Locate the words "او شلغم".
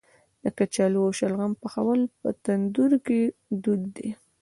1.05-1.53